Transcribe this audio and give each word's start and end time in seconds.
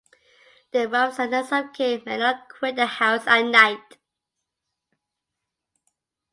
Their 0.71 0.89
wives 0.89 1.19
and 1.19 1.29
next-of-kin 1.29 2.01
may 2.07 2.17
not 2.17 2.49
quit 2.49 2.75
the 2.75 2.87
house 2.87 3.27
at 3.27 3.43
night. 3.45 3.99